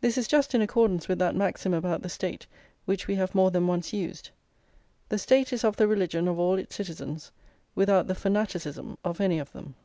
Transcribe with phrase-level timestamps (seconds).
[0.00, 2.48] This is just in accordance with that maxim about the State
[2.84, 4.30] which we have more than once used:
[5.08, 7.30] The State is of the religion of all its citizens,
[7.76, 9.76] without the fanaticism of any of them.